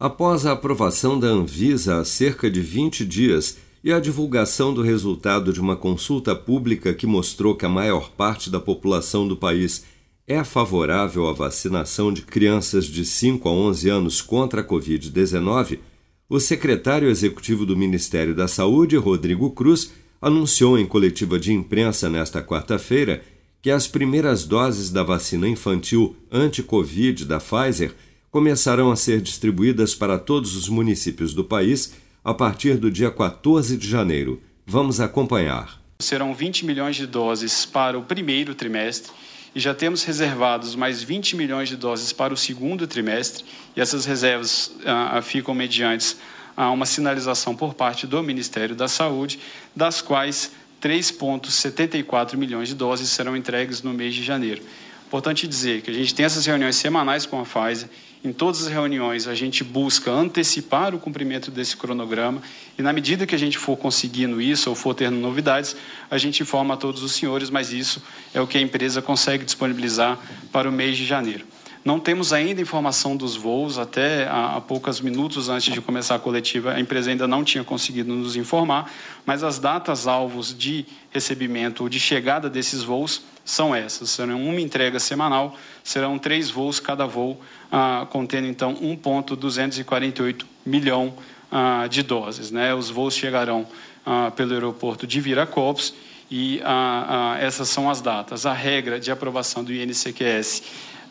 Após 0.00 0.46
a 0.46 0.52
aprovação 0.52 1.18
da 1.18 1.26
Anvisa 1.26 1.98
há 1.98 2.04
cerca 2.04 2.48
de 2.48 2.60
20 2.60 3.04
dias 3.04 3.58
e 3.82 3.92
a 3.92 3.98
divulgação 3.98 4.72
do 4.72 4.80
resultado 4.80 5.52
de 5.52 5.60
uma 5.60 5.74
consulta 5.74 6.36
pública 6.36 6.94
que 6.94 7.04
mostrou 7.04 7.56
que 7.56 7.66
a 7.66 7.68
maior 7.68 8.08
parte 8.12 8.48
da 8.48 8.60
população 8.60 9.26
do 9.26 9.36
país 9.36 9.84
é 10.24 10.44
favorável 10.44 11.26
à 11.26 11.32
vacinação 11.32 12.12
de 12.12 12.22
crianças 12.22 12.84
de 12.84 13.04
5 13.04 13.48
a 13.48 13.52
11 13.52 13.88
anos 13.88 14.22
contra 14.22 14.60
a 14.60 14.64
Covid-19, 14.64 15.80
o 16.28 16.38
secretário 16.38 17.08
executivo 17.08 17.66
do 17.66 17.76
Ministério 17.76 18.36
da 18.36 18.46
Saúde, 18.46 18.96
Rodrigo 18.96 19.50
Cruz, 19.50 19.90
anunciou 20.22 20.78
em 20.78 20.86
coletiva 20.86 21.40
de 21.40 21.52
imprensa 21.52 22.08
nesta 22.08 22.40
quarta-feira 22.40 23.20
que 23.60 23.68
as 23.68 23.88
primeiras 23.88 24.44
doses 24.44 24.90
da 24.90 25.02
vacina 25.02 25.48
infantil 25.48 26.14
anti-Covid 26.30 27.24
da 27.24 27.40
Pfizer 27.40 27.92
começarão 28.30 28.90
a 28.90 28.96
ser 28.96 29.20
distribuídas 29.20 29.94
para 29.94 30.18
todos 30.18 30.56
os 30.56 30.68
municípios 30.68 31.34
do 31.34 31.44
país 31.44 31.94
a 32.24 32.34
partir 32.34 32.76
do 32.76 32.90
dia 32.90 33.10
14 33.10 33.76
de 33.76 33.88
janeiro. 33.88 34.42
Vamos 34.66 35.00
acompanhar. 35.00 35.80
Serão 35.98 36.34
20 36.34 36.66
milhões 36.66 36.96
de 36.96 37.06
doses 37.06 37.64
para 37.64 37.98
o 37.98 38.02
primeiro 38.02 38.54
trimestre 38.54 39.12
e 39.54 39.60
já 39.60 39.74
temos 39.74 40.04
reservados 40.04 40.74
mais 40.74 41.02
20 41.02 41.36
milhões 41.36 41.68
de 41.68 41.76
doses 41.76 42.12
para 42.12 42.34
o 42.34 42.36
segundo 42.36 42.86
trimestre 42.86 43.44
e 43.74 43.80
essas 43.80 44.04
reservas 44.04 44.72
ah, 44.84 45.20
ficam 45.22 45.54
mediante 45.54 46.16
a 46.56 46.70
uma 46.70 46.86
sinalização 46.86 47.54
por 47.56 47.74
parte 47.74 48.06
do 48.06 48.22
Ministério 48.22 48.74
da 48.74 48.88
Saúde, 48.88 49.38
das 49.74 50.02
quais 50.02 50.52
3,74 50.82 52.36
milhões 52.36 52.68
de 52.68 52.74
doses 52.74 53.08
serão 53.10 53.36
entregues 53.36 53.82
no 53.82 53.92
mês 53.92 54.14
de 54.14 54.22
janeiro. 54.22 54.62
Importante 55.06 55.48
dizer 55.48 55.82
que 55.82 55.90
a 55.90 55.94
gente 55.94 56.14
tem 56.14 56.26
essas 56.26 56.44
reuniões 56.44 56.76
semanais 56.76 57.24
com 57.24 57.40
a 57.40 57.44
Pfizer. 57.44 57.88
Em 58.24 58.32
todas 58.32 58.66
as 58.66 58.68
reuniões, 58.68 59.28
a 59.28 59.34
gente 59.34 59.62
busca 59.62 60.10
antecipar 60.10 60.92
o 60.92 60.98
cumprimento 60.98 61.52
desse 61.52 61.76
cronograma 61.76 62.42
e, 62.76 62.82
na 62.82 62.92
medida 62.92 63.26
que 63.26 63.34
a 63.34 63.38
gente 63.38 63.56
for 63.56 63.76
conseguindo 63.76 64.40
isso 64.40 64.68
ou 64.68 64.74
for 64.74 64.92
tendo 64.92 65.16
novidades, 65.16 65.76
a 66.10 66.18
gente 66.18 66.42
informa 66.42 66.74
a 66.74 66.76
todos 66.76 67.02
os 67.02 67.12
senhores, 67.12 67.48
mas 67.48 67.72
isso 67.72 68.02
é 68.34 68.40
o 68.40 68.46
que 68.46 68.58
a 68.58 68.60
empresa 68.60 69.00
consegue 69.00 69.44
disponibilizar 69.44 70.18
para 70.50 70.68
o 70.68 70.72
mês 70.72 70.96
de 70.96 71.06
janeiro. 71.06 71.46
Não 71.88 71.98
temos 71.98 72.34
ainda 72.34 72.60
informação 72.60 73.16
dos 73.16 73.34
voos, 73.34 73.78
até 73.78 74.28
há, 74.28 74.60
poucos 74.60 75.00
minutos 75.00 75.48
antes 75.48 75.72
de 75.72 75.80
começar 75.80 76.16
a 76.16 76.18
coletiva, 76.18 76.74
a 76.74 76.80
empresa 76.80 77.10
ainda 77.10 77.26
não 77.26 77.42
tinha 77.42 77.64
conseguido 77.64 78.12
nos 78.14 78.36
informar, 78.36 78.92
mas 79.24 79.42
as 79.42 79.58
datas 79.58 80.06
alvos 80.06 80.54
de 80.54 80.84
recebimento 81.10 81.84
ou 81.84 81.88
de 81.88 81.98
chegada 81.98 82.50
desses 82.50 82.82
voos 82.82 83.22
são 83.42 83.74
essas. 83.74 84.10
Serão 84.10 84.38
uma 84.38 84.60
entrega 84.60 85.00
semanal, 85.00 85.56
serão 85.82 86.18
três 86.18 86.50
voos, 86.50 86.78
cada 86.78 87.06
voo 87.06 87.40
ah, 87.72 88.06
contendo 88.10 88.46
então 88.46 88.74
1,248 88.74 90.46
milhão 90.66 91.14
ah, 91.50 91.86
de 91.88 92.02
doses. 92.02 92.50
Né? 92.50 92.74
Os 92.74 92.90
voos 92.90 93.14
chegarão 93.14 93.66
ah, 94.04 94.30
pelo 94.36 94.52
aeroporto 94.52 95.06
de 95.06 95.22
Viracopos 95.22 95.94
e 96.30 96.60
ah, 96.62 97.36
ah, 97.38 97.42
essas 97.42 97.70
são 97.70 97.88
as 97.88 98.02
datas. 98.02 98.44
A 98.44 98.52
regra 98.52 99.00
de 99.00 99.10
aprovação 99.10 99.64
do 99.64 99.72
INCQS 99.72 100.62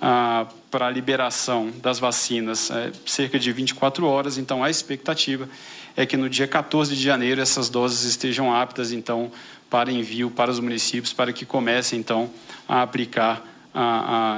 ah, 0.01 0.47
para 0.69 0.87
a 0.87 0.89
liberação 0.89 1.71
das 1.81 1.99
vacinas 1.99 2.69
é 2.69 2.91
cerca 3.05 3.39
de 3.39 3.51
24 3.51 4.05
horas, 4.05 4.37
então 4.37 4.63
a 4.63 4.69
expectativa 4.69 5.49
é 5.95 6.05
que 6.05 6.15
no 6.15 6.29
dia 6.29 6.47
14 6.47 6.95
de 6.95 7.01
janeiro 7.01 7.41
essas 7.41 7.69
doses 7.69 8.03
estejam 8.03 8.53
aptas 8.53 8.91
então 8.91 9.31
para 9.69 9.91
envio 9.91 10.29
para 10.29 10.51
os 10.51 10.59
municípios 10.59 11.13
para 11.13 11.33
que 11.33 11.45
comecem 11.45 11.99
então 11.99 12.29
a 12.67 12.81
aplicar 12.81 13.43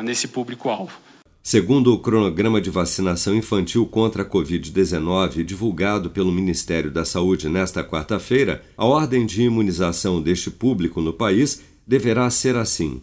nesse 0.03 0.27
público-alvo. 0.27 0.91
Segundo 1.41 1.93
o 1.93 1.99
cronograma 1.99 2.59
de 2.59 2.69
vacinação 2.69 3.33
infantil 3.33 3.85
contra 3.85 4.23
a 4.23 4.25
Covid-19 4.25 5.43
divulgado 5.43 6.09
pelo 6.09 6.31
Ministério 6.31 6.91
da 6.91 7.05
Saúde 7.05 7.47
nesta 7.47 7.83
quarta-feira, 7.83 8.61
a 8.77 8.85
ordem 8.85 9.25
de 9.25 9.43
imunização 9.43 10.21
deste 10.21 10.51
público 10.51 11.01
no 11.01 11.13
país 11.13 11.61
deverá 11.87 12.29
ser 12.29 12.55
assim: 12.55 13.01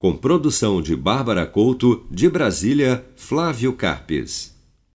Com 0.00 0.16
produção 0.16 0.82
de 0.82 0.96
Bárbara 0.96 1.46
Couto, 1.46 2.04
de 2.10 2.28
Brasília, 2.28 3.06
Flávio 3.14 3.72
Carpes. 3.72 4.58